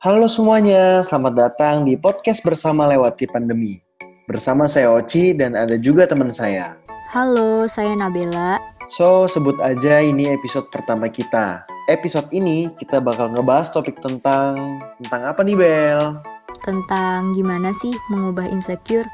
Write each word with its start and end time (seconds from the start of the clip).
Halo 0.00 0.32
semuanya, 0.32 1.04
selamat 1.04 1.34
datang 1.36 1.84
di 1.84 1.92
podcast 1.92 2.40
bersama 2.40 2.88
lewati 2.88 3.28
pandemi. 3.28 3.84
Bersama 4.24 4.64
saya 4.64 4.96
Oci 4.96 5.36
dan 5.36 5.52
ada 5.52 5.76
juga 5.76 6.08
teman 6.08 6.32
saya. 6.32 6.72
Halo, 7.12 7.68
saya 7.68 7.92
Nabela. 7.92 8.56
So, 8.88 9.28
sebut 9.28 9.60
aja 9.60 10.00
ini 10.00 10.32
episode 10.32 10.72
pertama 10.72 11.12
kita. 11.12 11.68
Episode 11.84 12.32
ini 12.32 12.72
kita 12.80 12.96
bakal 12.96 13.28
ngebahas 13.28 13.68
topik 13.76 14.00
tentang 14.00 14.80
tentang 15.04 15.20
apa 15.20 15.44
nih 15.44 15.60
Bel? 15.60 16.16
Tentang 16.64 17.36
gimana 17.36 17.68
sih 17.76 17.92
mengubah 18.08 18.48
insecure 18.48 19.04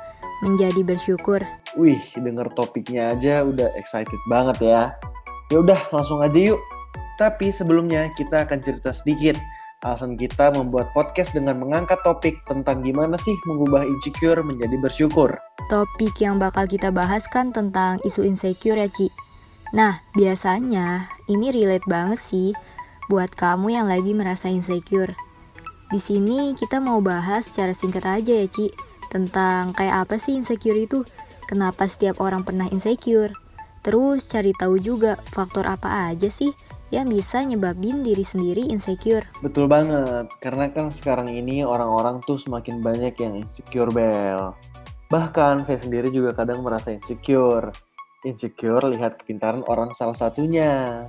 menjadi 0.46 0.87
bersyukur. 0.87 1.43
Wih, 1.75 1.98
denger 2.14 2.46
topiknya 2.55 3.11
aja 3.11 3.42
udah 3.42 3.75
excited 3.75 4.23
banget 4.30 4.70
ya. 4.70 4.95
Ya 5.50 5.66
udah, 5.66 5.83
langsung 5.91 6.23
aja 6.23 6.55
yuk. 6.55 6.62
Tapi 7.19 7.50
sebelumnya 7.50 8.06
kita 8.14 8.47
akan 8.47 8.62
cerita 8.62 8.95
sedikit 8.95 9.34
alasan 9.85 10.16
kita 10.16 10.48
membuat 10.57 10.89
podcast 10.97 11.37
dengan 11.37 11.61
mengangkat 11.61 12.01
topik 12.01 12.41
tentang 12.48 12.80
gimana 12.80 13.21
sih 13.21 13.37
mengubah 13.45 13.84
insecure 13.84 14.41
menjadi 14.41 14.77
bersyukur. 14.80 15.37
Topik 15.69 16.17
yang 16.23 16.41
bakal 16.41 16.65
kita 16.65 16.89
bahas 16.89 17.29
kan 17.29 17.53
tentang 17.53 18.01
isu 18.07 18.25
insecure 18.25 18.81
ya, 18.81 18.89
Ci. 18.89 19.12
Nah, 19.77 20.01
biasanya 20.17 21.11
ini 21.29 21.53
relate 21.53 21.84
banget 21.84 22.17
sih 22.17 22.57
buat 23.12 23.34
kamu 23.37 23.77
yang 23.77 23.87
lagi 23.91 24.17
merasa 24.17 24.48
insecure. 24.48 25.12
Di 25.93 26.01
sini 26.01 26.56
kita 26.56 26.81
mau 26.81 27.05
bahas 27.05 27.51
secara 27.51 27.77
singkat 27.77 28.06
aja 28.09 28.33
ya, 28.33 28.48
Ci, 28.48 28.73
tentang 29.12 29.77
kayak 29.77 30.09
apa 30.09 30.17
sih 30.17 30.39
insecure 30.39 30.79
itu, 30.81 31.05
kenapa 31.51 31.84
setiap 31.84 32.25
orang 32.25 32.48
pernah 32.48 32.67
insecure. 32.73 33.34
Terus 33.84 34.25
cari 34.27 34.51
tahu 34.56 34.81
juga 34.83 35.20
faktor 35.31 35.69
apa 35.69 36.11
aja 36.11 36.27
sih 36.27 36.50
yang 36.95 37.11
bisa 37.11 37.42
nyebabin 37.42 38.06
diri 38.06 38.23
sendiri 38.23 38.70
insecure. 38.70 39.27
Betul 39.42 39.67
banget, 39.67 40.31
karena 40.39 40.70
kan 40.70 40.87
sekarang 40.91 41.34
ini 41.34 41.67
orang-orang 41.67 42.23
tuh 42.23 42.39
semakin 42.39 42.78
banyak 42.78 43.15
yang 43.19 43.43
insecure, 43.43 43.91
Bel. 43.91 44.55
Bahkan 45.11 45.67
saya 45.67 45.78
sendiri 45.78 46.11
juga 46.11 46.34
kadang 46.34 46.62
merasa 46.62 46.95
insecure. 46.95 47.75
Insecure 48.27 48.91
lihat 48.91 49.23
kepintaran 49.23 49.62
orang 49.70 49.95
salah 49.95 50.19
satunya. 50.19 51.06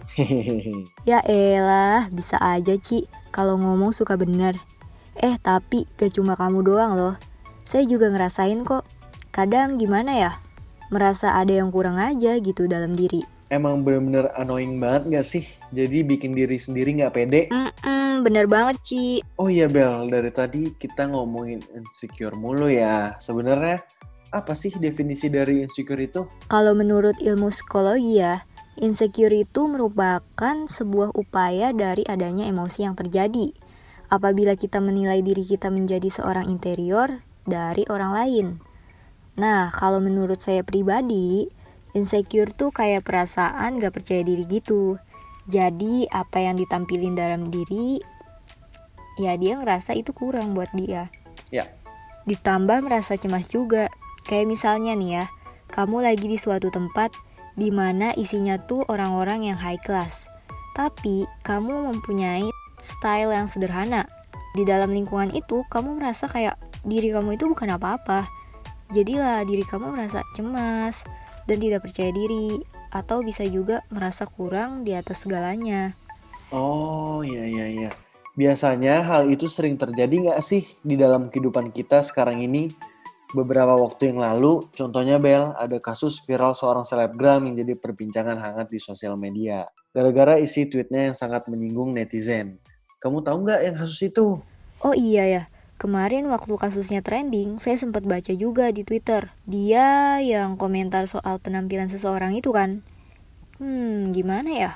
ya 1.10 1.22
elah, 1.26 2.10
bisa 2.14 2.38
aja 2.38 2.78
Ci, 2.78 3.10
kalau 3.34 3.58
ngomong 3.58 3.94
suka 3.94 4.14
bener. 4.14 4.58
Eh 5.18 5.34
tapi 5.42 5.90
gak 5.98 6.14
cuma 6.14 6.38
kamu 6.38 6.62
doang 6.62 6.94
loh. 6.94 7.16
Saya 7.66 7.90
juga 7.90 8.14
ngerasain 8.14 8.62
kok. 8.62 8.86
Kadang 9.34 9.82
gimana 9.82 10.14
ya, 10.14 10.32
merasa 10.94 11.38
ada 11.38 11.54
yang 11.58 11.74
kurang 11.74 11.98
aja 11.98 12.38
gitu 12.38 12.70
dalam 12.70 12.94
diri 12.94 13.37
emang 13.48 13.84
bener-bener 13.84 14.32
annoying 14.36 14.80
banget 14.80 15.20
gak 15.20 15.28
sih? 15.28 15.44
Jadi 15.72 16.04
bikin 16.04 16.36
diri 16.36 16.60
sendiri 16.60 16.96
gak 17.00 17.16
pede? 17.16 17.48
Mm-mm, 17.52 18.24
bener 18.24 18.46
banget, 18.48 18.78
Ci. 18.84 19.04
Oh 19.40 19.48
iya, 19.48 19.68
Bel. 19.72 20.08
Dari 20.12 20.32
tadi 20.32 20.72
kita 20.76 21.08
ngomongin 21.12 21.64
insecure 21.76 22.36
mulu 22.36 22.68
ya. 22.68 23.16
Sebenarnya 23.20 23.84
apa 24.32 24.52
sih 24.52 24.76
definisi 24.76 25.32
dari 25.32 25.64
insecure 25.64 26.04
itu? 26.04 26.28
Kalau 26.52 26.76
menurut 26.76 27.16
ilmu 27.24 27.48
psikologi 27.48 28.20
ya, 28.20 28.44
insecure 28.78 29.34
itu 29.34 29.66
merupakan 29.66 30.56
sebuah 30.68 31.16
upaya 31.16 31.72
dari 31.72 32.04
adanya 32.06 32.46
emosi 32.48 32.84
yang 32.84 32.96
terjadi. 32.96 33.52
Apabila 34.08 34.56
kita 34.56 34.80
menilai 34.80 35.20
diri 35.20 35.44
kita 35.44 35.68
menjadi 35.68 36.08
seorang 36.08 36.48
interior 36.48 37.24
dari 37.44 37.84
orang 37.92 38.12
lain. 38.16 38.48
Nah, 39.38 39.70
kalau 39.70 40.02
menurut 40.02 40.42
saya 40.42 40.66
pribadi, 40.66 41.46
Insecure 41.96 42.52
tuh 42.52 42.74
kayak 42.76 43.08
perasaan 43.08 43.80
gak 43.80 43.96
percaya 43.96 44.26
diri 44.26 44.44
gitu. 44.50 45.00
Jadi 45.48 46.10
apa 46.12 46.44
yang 46.44 46.60
ditampilin 46.60 47.16
dalam 47.16 47.48
diri, 47.48 48.04
ya 49.16 49.40
dia 49.40 49.56
ngerasa 49.56 49.96
itu 49.96 50.12
kurang 50.12 50.52
buat 50.52 50.68
dia. 50.76 51.08
Ya. 51.54 51.72
Ditambah 52.28 52.84
merasa 52.84 53.16
cemas 53.16 53.48
juga. 53.48 53.88
Kayak 54.28 54.52
misalnya 54.52 54.92
nih 54.92 55.12
ya, 55.24 55.26
kamu 55.72 56.04
lagi 56.04 56.28
di 56.28 56.36
suatu 56.36 56.68
tempat 56.68 57.16
di 57.56 57.72
mana 57.72 58.12
isinya 58.20 58.60
tuh 58.60 58.84
orang-orang 58.92 59.48
yang 59.48 59.58
high 59.58 59.80
class. 59.80 60.28
Tapi 60.76 61.24
kamu 61.48 61.96
mempunyai 61.96 62.52
style 62.78 63.32
yang 63.34 63.48
sederhana. 63.48 64.06
Di 64.54 64.68
dalam 64.68 64.92
lingkungan 64.94 65.32
itu, 65.34 65.64
kamu 65.72 65.98
merasa 65.98 66.28
kayak 66.28 66.60
diri 66.84 67.10
kamu 67.10 67.40
itu 67.40 67.48
bukan 67.50 67.80
apa-apa. 67.80 68.30
Jadilah 68.94 69.44
diri 69.48 69.64
kamu 69.64 69.96
merasa 69.96 70.22
cemas, 70.38 71.08
dan 71.48 71.58
tidak 71.64 71.88
percaya 71.88 72.12
diri 72.12 72.62
atau 72.92 73.24
bisa 73.24 73.48
juga 73.48 73.84
merasa 73.90 74.28
kurang 74.28 74.84
di 74.84 74.94
atas 74.94 75.24
segalanya. 75.24 75.96
Oh 76.52 77.24
iya 77.24 77.44
iya 77.44 77.66
iya. 77.68 77.92
Biasanya 78.38 79.02
hal 79.02 79.34
itu 79.34 79.50
sering 79.50 79.82
terjadi 79.82 80.30
nggak 80.30 80.42
sih 80.46 80.64
di 80.86 80.94
dalam 80.94 81.34
kehidupan 81.34 81.74
kita 81.74 82.06
sekarang 82.06 82.46
ini? 82.46 82.70
Beberapa 83.36 83.76
waktu 83.76 84.16
yang 84.16 84.24
lalu, 84.24 84.72
contohnya 84.72 85.20
Bel, 85.20 85.52
ada 85.60 85.84
kasus 85.84 86.24
viral 86.24 86.56
seorang 86.56 86.88
selebgram 86.88 87.44
yang 87.44 87.60
jadi 87.60 87.76
perbincangan 87.76 88.40
hangat 88.40 88.72
di 88.72 88.80
sosial 88.80 89.20
media. 89.20 89.68
Gara-gara 89.92 90.40
isi 90.40 90.70
tweetnya 90.72 91.12
yang 91.12 91.18
sangat 91.18 91.44
menyinggung 91.52 91.92
netizen. 91.92 92.56
Kamu 93.04 93.20
tahu 93.28 93.44
nggak 93.44 93.62
yang 93.68 93.76
kasus 93.84 94.00
itu? 94.08 94.40
Oh 94.80 94.96
iya 94.96 95.28
ya, 95.28 95.44
Kemarin 95.78 96.26
waktu 96.34 96.58
kasusnya 96.58 97.06
trending, 97.06 97.62
saya 97.62 97.78
sempat 97.78 98.02
baca 98.02 98.34
juga 98.34 98.74
di 98.74 98.82
Twitter. 98.82 99.30
Dia 99.46 100.18
yang 100.26 100.58
komentar 100.58 101.06
soal 101.06 101.38
penampilan 101.38 101.86
seseorang 101.86 102.34
itu 102.34 102.50
kan. 102.50 102.82
Hmm, 103.62 104.10
gimana 104.10 104.50
ya? 104.50 104.72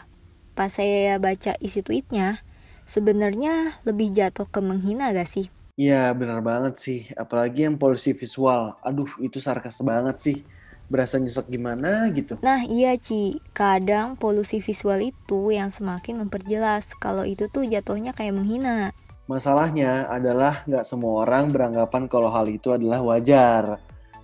Pas 0.54 0.70
saya 0.70 1.18
baca 1.18 1.58
isi 1.58 1.82
tweetnya, 1.82 2.46
sebenarnya 2.86 3.82
lebih 3.82 4.14
jatuh 4.14 4.46
ke 4.46 4.62
menghina 4.62 5.10
gak 5.10 5.26
sih? 5.26 5.50
Iya, 5.74 6.14
benar 6.14 6.46
banget 6.46 6.78
sih. 6.78 7.10
Apalagi 7.18 7.66
yang 7.66 7.82
polusi 7.82 8.14
visual. 8.14 8.78
Aduh, 8.86 9.10
itu 9.26 9.42
sarkas 9.42 9.82
banget 9.82 10.22
sih. 10.22 10.38
Berasa 10.86 11.18
nyesek 11.18 11.50
gimana 11.50 12.14
gitu. 12.14 12.38
Nah 12.46 12.62
iya 12.62 12.94
Ci, 12.94 13.42
kadang 13.58 14.20
polusi 14.22 14.62
visual 14.62 15.02
itu 15.02 15.50
yang 15.50 15.74
semakin 15.74 16.22
memperjelas 16.22 16.94
kalau 16.94 17.26
itu 17.26 17.50
tuh 17.50 17.66
jatuhnya 17.66 18.14
kayak 18.14 18.38
menghina. 18.38 18.94
Masalahnya 19.30 20.10
adalah 20.10 20.66
nggak 20.66 20.86
semua 20.86 21.26
orang 21.26 21.54
beranggapan 21.54 22.10
kalau 22.10 22.34
hal 22.34 22.50
itu 22.50 22.74
adalah 22.74 23.02
wajar. 23.06 23.78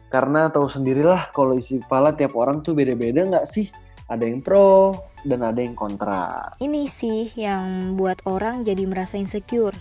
Karena 0.07 0.47
tahu 0.47 0.71
sendirilah 0.71 1.35
kalau 1.35 1.53
isi 1.53 1.83
kepala 1.83 2.15
tiap 2.15 2.33
orang 2.33 2.63
tuh 2.63 2.73
beda-beda 2.73 3.27
nggak 3.27 3.45
sih? 3.45 3.69
Ada 4.07 4.23
yang 4.23 4.39
pro 4.39 4.95
dan 5.27 5.43
ada 5.43 5.59
yang 5.59 5.75
kontra. 5.75 6.55
Ini 6.63 6.87
sih 6.87 7.35
yang 7.35 7.93
buat 7.99 8.23
orang 8.23 8.63
jadi 8.63 8.87
merasa 8.87 9.19
insecure. 9.19 9.75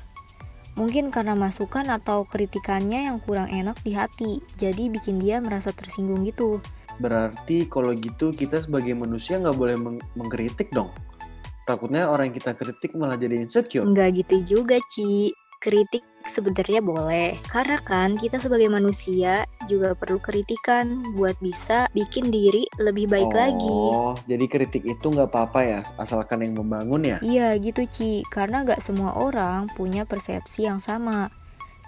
Mungkin 0.77 1.09
karena 1.09 1.33
masukan 1.33 1.89
atau 1.89 2.29
kritikannya 2.29 3.09
yang 3.09 3.17
kurang 3.25 3.49
enak 3.49 3.81
di 3.81 3.97
hati, 3.97 4.45
jadi 4.61 4.93
bikin 4.93 5.17
dia 5.17 5.41
merasa 5.41 5.73
tersinggung 5.73 6.27
gitu. 6.29 6.61
Berarti 7.01 7.65
kalau 7.65 7.97
gitu 7.97 8.37
kita 8.37 8.61
sebagai 8.61 8.93
manusia 8.93 9.41
nggak 9.41 9.57
boleh 9.57 9.77
meng 9.81 9.99
mengkritik 10.13 10.69
dong? 10.77 10.93
Takutnya 11.67 12.07
orang 12.07 12.31
yang 12.31 12.37
kita 12.39 12.55
kritik 12.55 12.95
malah 12.95 13.19
jadi 13.19 13.43
insecure. 13.43 13.83
Enggak 13.83 14.23
gitu 14.23 14.37
juga, 14.47 14.79
Ci. 14.95 15.35
Kritik 15.59 16.07
sebenarnya 16.31 16.79
boleh. 16.79 17.43
Karena 17.51 17.83
kan 17.83 18.15
kita 18.15 18.39
sebagai 18.39 18.71
manusia 18.71 19.51
juga 19.67 19.99
perlu 19.99 20.23
kritikan 20.23 21.03
buat 21.19 21.35
bisa 21.43 21.91
bikin 21.91 22.31
diri 22.31 22.71
lebih 22.79 23.11
baik 23.11 23.33
oh, 23.33 23.35
lagi. 23.35 23.73
Oh, 23.75 24.15
jadi 24.31 24.47
kritik 24.47 24.87
itu 24.87 25.07
nggak 25.11 25.27
apa-apa 25.27 25.61
ya, 25.67 25.81
asalkan 25.99 26.47
yang 26.47 26.55
membangun 26.55 27.03
ya? 27.03 27.19
Iya 27.19 27.59
gitu, 27.59 27.83
Ci. 27.91 28.23
Karena 28.31 28.63
nggak 28.63 28.79
semua 28.79 29.19
orang 29.19 29.67
punya 29.75 30.07
persepsi 30.07 30.71
yang 30.71 30.79
sama. 30.79 31.35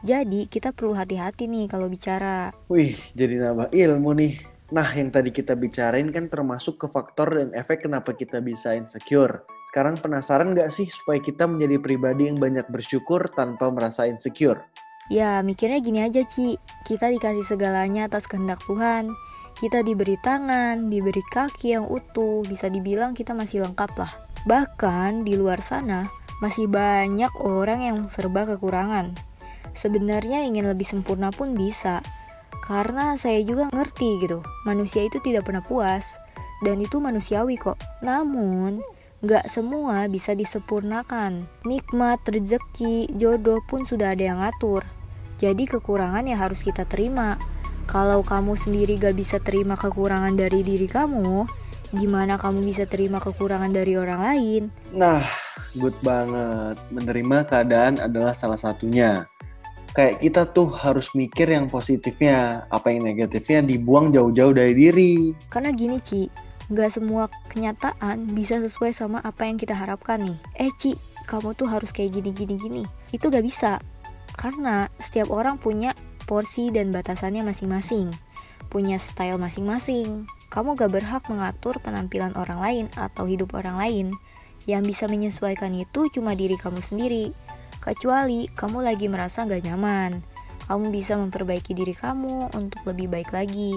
Jadi 0.02 0.46
kita 0.46 0.70
perlu 0.70 0.94
hati-hati 0.94 1.50
nih 1.50 1.66
kalau 1.66 1.90
bicara. 1.90 2.54
Wih, 2.70 2.94
jadi 3.18 3.46
nambah 3.46 3.70
ilmu 3.70 4.10
nih. 4.14 4.47
Nah, 4.68 4.84
yang 4.92 5.08
tadi 5.08 5.32
kita 5.32 5.56
bicarain 5.56 6.12
kan 6.12 6.28
termasuk 6.28 6.76
ke 6.76 6.86
faktor 6.92 7.40
dan 7.40 7.56
efek 7.56 7.88
kenapa 7.88 8.12
kita 8.12 8.44
bisa 8.44 8.76
insecure. 8.76 9.48
Sekarang 9.72 9.96
penasaran 9.96 10.52
gak 10.52 10.68
sih 10.68 10.84
supaya 10.92 11.24
kita 11.24 11.48
menjadi 11.48 11.80
pribadi 11.80 12.28
yang 12.28 12.36
banyak 12.36 12.68
bersyukur 12.68 13.32
tanpa 13.32 13.72
merasa 13.72 14.04
insecure? 14.04 14.60
Ya, 15.08 15.40
mikirnya 15.40 15.80
gini 15.80 16.04
aja, 16.04 16.20
Ci. 16.20 16.60
Kita 16.84 17.08
dikasih 17.08 17.40
segalanya 17.40 18.12
atas 18.12 18.28
kehendak 18.28 18.60
Tuhan. 18.68 19.08
Kita 19.56 19.80
diberi 19.80 20.20
tangan, 20.20 20.92
diberi 20.92 21.24
kaki 21.32 21.72
yang 21.72 21.88
utuh, 21.88 22.44
bisa 22.44 22.68
dibilang 22.68 23.16
kita 23.16 23.32
masih 23.32 23.64
lengkap 23.64 23.88
lah. 23.96 24.12
Bahkan 24.44 25.24
di 25.24 25.32
luar 25.32 25.64
sana, 25.64 26.12
masih 26.44 26.68
banyak 26.68 27.32
orang 27.40 27.88
yang 27.88 27.98
serba 28.12 28.44
kekurangan. 28.44 29.16
Sebenarnya 29.72 30.44
ingin 30.44 30.68
lebih 30.68 30.84
sempurna 30.84 31.32
pun 31.32 31.56
bisa. 31.56 32.04
Karena 32.64 33.14
saya 33.16 33.40
juga 33.44 33.70
ngerti 33.72 34.24
gitu, 34.24 34.44
manusia 34.68 35.04
itu 35.04 35.18
tidak 35.20 35.48
pernah 35.48 35.64
puas. 35.64 36.18
Dan 36.62 36.82
itu 36.82 36.98
manusiawi 36.98 37.54
kok. 37.54 37.78
Namun, 38.02 38.82
Gak 39.18 39.50
semua 39.50 40.06
bisa 40.06 40.30
disempurnakan. 40.30 41.50
Nikmat, 41.66 42.22
rezeki, 42.22 43.10
jodoh 43.18 43.58
pun 43.66 43.82
sudah 43.82 44.14
ada 44.14 44.22
yang 44.22 44.38
ngatur. 44.38 44.86
Jadi 45.42 45.66
kekurangan 45.66 46.22
yang 46.22 46.38
harus 46.38 46.62
kita 46.62 46.86
terima. 46.86 47.34
Kalau 47.90 48.22
kamu 48.22 48.54
sendiri 48.54 48.94
gak 48.94 49.18
bisa 49.18 49.42
terima 49.42 49.74
kekurangan 49.74 50.38
dari 50.38 50.62
diri 50.62 50.86
kamu, 50.86 51.50
gimana 51.98 52.38
kamu 52.38 52.62
bisa 52.62 52.86
terima 52.86 53.18
kekurangan 53.18 53.74
dari 53.74 53.98
orang 53.98 54.20
lain? 54.22 54.62
Nah, 54.94 55.26
good 55.74 55.98
banget. 55.98 56.78
Menerima 56.94 57.42
keadaan 57.42 57.98
adalah 57.98 58.38
salah 58.38 58.60
satunya. 58.60 59.26
Kayak 59.96 60.20
kita 60.20 60.42
tuh 60.52 60.68
harus 60.72 61.10
mikir 61.16 61.48
yang 61.48 61.66
positifnya, 61.66 62.68
apa 62.68 62.92
yang 62.92 63.08
negatifnya 63.08 63.64
dibuang 63.64 64.12
jauh-jauh 64.12 64.54
dari 64.54 64.74
diri. 64.76 65.14
Karena 65.48 65.72
gini 65.72 65.98
Ci, 65.98 66.28
nggak 66.68 66.90
semua 66.92 67.32
kenyataan 67.48 68.28
bisa 68.36 68.60
sesuai 68.60 68.92
sama 68.92 69.18
apa 69.24 69.48
yang 69.48 69.56
kita 69.56 69.72
harapkan 69.72 70.22
nih. 70.22 70.36
Eh 70.60 70.70
Ci, 70.76 70.94
kamu 71.28 71.52
tuh 71.52 71.68
harus 71.68 71.92
kayak 71.92 72.16
gini-gini-gini. 72.16 72.88
Itu 73.12 73.28
gak 73.28 73.44
bisa. 73.44 73.84
Karena 74.32 74.88
setiap 74.96 75.28
orang 75.28 75.60
punya 75.60 75.92
porsi 76.24 76.72
dan 76.72 76.88
batasannya 76.88 77.44
masing-masing. 77.44 78.16
Punya 78.72 78.96
style 78.96 79.36
masing-masing. 79.36 80.24
Kamu 80.48 80.72
gak 80.80 80.88
berhak 80.88 81.28
mengatur 81.28 81.76
penampilan 81.84 82.32
orang 82.40 82.64
lain 82.64 82.86
atau 82.96 83.28
hidup 83.28 83.52
orang 83.52 83.76
lain. 83.76 84.06
Yang 84.64 84.96
bisa 84.96 85.04
menyesuaikan 85.04 85.76
itu 85.76 86.08
cuma 86.16 86.32
diri 86.32 86.56
kamu 86.56 86.80
sendiri. 86.80 87.36
Kecuali 87.78 88.50
kamu 88.50 88.84
lagi 88.84 89.06
merasa 89.06 89.46
gak 89.46 89.64
nyaman. 89.64 90.20
Kamu 90.68 90.92
bisa 90.92 91.16
memperbaiki 91.16 91.72
diri 91.72 91.96
kamu 91.96 92.52
untuk 92.52 92.84
lebih 92.84 93.08
baik 93.08 93.32
lagi. 93.32 93.72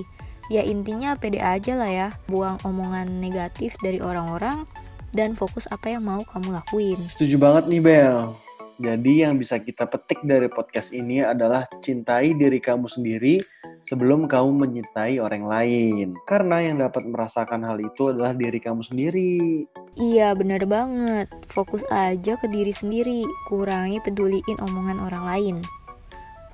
Ya 0.52 0.66
intinya 0.68 1.16
pede 1.16 1.40
aja 1.40 1.80
lah 1.80 1.88
ya, 1.88 2.10
buang 2.28 2.60
omongan 2.68 3.24
negatif 3.24 3.80
dari 3.80 4.04
orang-orang 4.04 4.68
dan 5.16 5.32
fokus 5.32 5.64
apa 5.72 5.96
yang 5.96 6.04
mau 6.04 6.24
kamu 6.28 6.52
lakuin. 6.52 7.00
Setuju 7.16 7.40
banget 7.40 7.64
nih 7.72 7.82
Bel. 7.84 8.36
Jadi 8.82 9.22
yang 9.22 9.38
bisa 9.38 9.62
kita 9.62 9.86
petik 9.86 10.26
dari 10.26 10.50
podcast 10.50 10.90
ini 10.90 11.22
adalah 11.22 11.70
cintai 11.86 12.34
diri 12.34 12.58
kamu 12.58 12.90
sendiri 12.90 13.38
sebelum 13.86 14.26
kamu 14.26 14.58
menyintai 14.66 15.22
orang 15.22 15.46
lain. 15.46 16.18
Karena 16.26 16.66
yang 16.66 16.82
dapat 16.82 17.06
merasakan 17.06 17.62
hal 17.62 17.78
itu 17.78 18.10
adalah 18.10 18.34
diri 18.34 18.58
kamu 18.58 18.82
sendiri. 18.82 19.70
Iya 20.00 20.32
bener 20.40 20.64
banget, 20.72 21.28
fokus 21.52 21.84
aja 21.92 22.40
ke 22.40 22.48
diri 22.48 22.72
sendiri, 22.72 23.28
kurangi 23.52 24.00
peduliin 24.00 24.58
omongan 24.64 25.04
orang 25.04 25.24
lain. 25.28 25.58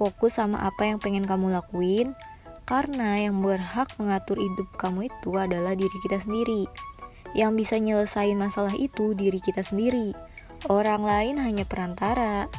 Fokus 0.01 0.42
sama 0.42 0.57
apa 0.66 0.89
yang 0.89 0.98
pengen 0.98 1.22
kamu 1.22 1.54
lakuin, 1.54 2.18
karena 2.66 3.22
yang 3.22 3.38
berhak 3.45 3.94
mengatur 4.01 4.42
hidup 4.42 4.66
kamu 4.81 5.07
itu 5.13 5.38
adalah 5.38 5.78
diri 5.78 5.98
kita 6.01 6.18
sendiri. 6.18 6.66
Yang 7.38 7.51
bisa 7.62 7.75
nyelesain 7.78 8.38
masalah 8.38 8.74
itu 8.74 9.13
diri 9.13 9.38
kita 9.38 9.62
sendiri. 9.62 10.18
Orang 10.66 11.06
lain 11.06 11.38
hanya 11.38 11.63
perantara. 11.63 12.50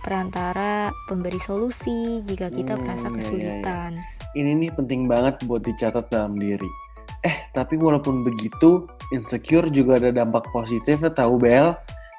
Perantara 0.00 0.92
pemberi 1.08 1.40
solusi 1.40 2.24
jika 2.24 2.48
kita 2.48 2.76
Hmm, 2.76 2.82
merasa 2.84 3.08
iya, 3.08 3.12
iya, 3.12 3.16
kesulitan. 3.20 3.92
Ini 4.36 4.50
nih 4.56 4.70
penting 4.72 5.04
banget 5.08 5.40
buat 5.44 5.64
dicatat 5.64 6.08
dalam 6.08 6.36
diri. 6.36 6.83
Eh, 7.24 7.48
tapi 7.56 7.80
walaupun 7.80 8.20
begitu, 8.20 8.84
insecure 9.14 9.72
juga 9.72 9.96
ada 9.96 10.12
dampak 10.12 10.48
positifnya 10.52 11.08
tahu 11.08 11.40
Bel. 11.40 11.72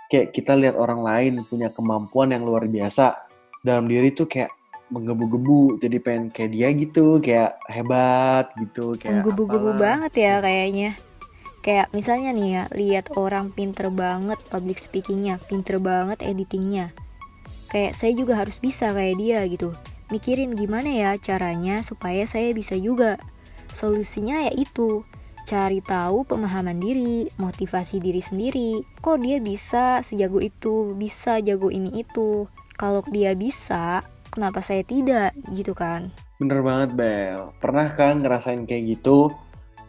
Kayak 0.10 0.34
kita 0.34 0.54
lihat 0.58 0.76
orang 0.78 1.02
lain 1.02 1.46
punya 1.46 1.70
kemampuan 1.74 2.34
yang 2.34 2.46
luar 2.46 2.66
biasa. 2.66 3.14
Dalam 3.62 3.90
diri 3.90 4.14
tuh 4.14 4.30
kayak 4.30 4.50
menggebu-gebu, 4.94 5.82
jadi 5.82 5.98
pengen 5.98 6.30
kayak 6.30 6.52
dia 6.54 6.68
gitu, 6.74 7.18
kayak 7.22 7.58
hebat 7.70 8.50
gitu, 8.62 8.94
kayak 8.98 9.26
Menggebu-gebu 9.26 9.70
banget 9.78 10.14
ya 10.14 10.34
kayaknya. 10.42 10.92
Kayak 11.66 11.90
misalnya 11.98 12.30
nih 12.38 12.50
ya, 12.50 12.64
lihat 12.78 13.06
orang 13.18 13.50
pinter 13.50 13.90
banget 13.90 14.38
public 14.54 14.78
speakingnya, 14.78 15.42
pinter 15.50 15.82
banget 15.82 16.22
editingnya. 16.22 16.94
Kayak 17.74 17.98
saya 17.98 18.14
juga 18.14 18.38
harus 18.38 18.62
bisa 18.62 18.94
kayak 18.94 19.18
dia 19.18 19.42
gitu. 19.50 19.74
Mikirin 20.14 20.54
gimana 20.54 20.94
ya 20.94 21.12
caranya 21.18 21.82
supaya 21.82 22.30
saya 22.30 22.54
bisa 22.54 22.78
juga. 22.78 23.18
Solusinya 23.76 24.48
ya 24.48 24.56
itu, 24.56 25.04
cari 25.44 25.84
tahu 25.84 26.24
pemahaman 26.24 26.80
diri, 26.80 27.28
motivasi 27.36 28.00
diri 28.00 28.24
sendiri. 28.24 28.82
Kok 29.04 29.20
dia 29.20 29.44
bisa 29.44 30.00
sejago 30.00 30.40
itu, 30.40 30.96
bisa 30.96 31.44
jago 31.44 31.68
ini 31.68 32.02
itu. 32.08 32.48
Kalau 32.80 33.04
dia 33.12 33.36
bisa, 33.36 34.00
kenapa 34.32 34.64
saya 34.64 34.88
tidak 34.88 35.36
gitu 35.52 35.76
kan? 35.76 36.16
Bener 36.40 36.64
banget 36.64 36.96
Bel. 36.96 37.52
Pernah 37.60 37.92
kan 37.92 38.24
ngerasain 38.24 38.64
kayak 38.64 38.84
gitu? 38.96 39.32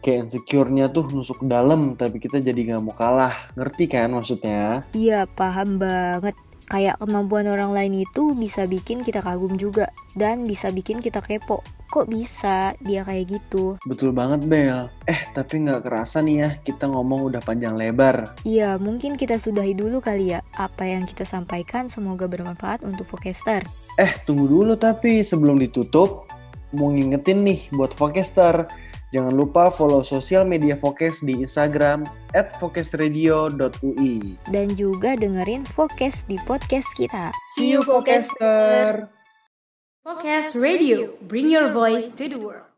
Kayak 0.03 0.29
insecure-nya 0.29 0.91
tuh 0.91 1.09
nusuk 1.11 1.43
dalam, 1.47 1.95
tapi 1.95 2.19
kita 2.19 2.43
jadi 2.43 2.75
nggak 2.75 2.83
mau 2.83 2.95
kalah. 2.95 3.51
Ngerti 3.55 3.87
kan 3.87 4.11
maksudnya? 4.13 4.83
Iya, 4.95 5.27
paham 5.31 5.79
banget. 5.79 6.35
Kayak 6.67 6.99
kemampuan 6.99 7.47
orang 7.47 7.71
lain 7.71 8.03
itu 8.03 8.35
bisa 8.35 8.67
bikin 8.67 8.99
kita 8.99 9.23
kagum 9.23 9.55
juga 9.55 9.87
dan 10.19 10.43
bisa 10.43 10.67
bikin 10.67 10.99
kita 10.99 11.23
kepo. 11.23 11.63
Kok 11.87 12.11
bisa 12.11 12.75
dia 12.83 13.07
kayak 13.07 13.39
gitu? 13.39 13.79
Betul 13.87 14.11
banget 14.11 14.43
Bel. 14.43 14.91
Eh, 15.07 15.31
tapi 15.31 15.63
nggak 15.63 15.87
kerasa 15.87 16.19
nih 16.19 16.35
ya, 16.43 16.49
kita 16.59 16.91
ngomong 16.91 17.31
udah 17.31 17.39
panjang 17.39 17.79
lebar. 17.79 18.35
Iya, 18.43 18.75
mungkin 18.75 19.15
kita 19.15 19.39
sudahi 19.39 19.71
dulu 19.71 20.03
kali 20.03 20.35
ya. 20.35 20.43
Apa 20.59 20.83
yang 20.83 21.07
kita 21.07 21.23
sampaikan 21.23 21.87
semoga 21.87 22.27
bermanfaat 22.27 22.83
untuk 22.83 23.07
Vokester. 23.07 23.63
Eh, 23.95 24.11
tunggu 24.27 24.51
dulu 24.51 24.75
tapi 24.75 25.23
sebelum 25.23 25.63
ditutup, 25.63 26.27
mau 26.75 26.91
ngingetin 26.91 27.47
nih 27.47 27.71
buat 27.71 27.95
Vokester. 27.95 28.67
Jangan 29.15 29.33
lupa 29.33 29.71
follow 29.71 30.03
sosial 30.03 30.43
media 30.43 30.75
Vokes 30.75 31.23
di 31.23 31.39
Instagram 31.39 32.03
at 32.35 32.51
vokesradio.ui. 32.59 34.15
Dan 34.51 34.67
juga 34.75 35.15
dengerin 35.15 35.63
Vokes 35.73 36.27
di 36.27 36.35
podcast 36.43 36.91
kita. 36.99 37.31
See 37.55 37.71
you 37.71 37.87
Vokester! 37.87 39.07
Podcast 40.07 40.55
Radio, 40.55 41.19
bring 41.27 41.51
your 41.51 41.67
voice 41.71 42.07
to 42.15 42.31
the 42.31 42.39
world. 42.39 42.76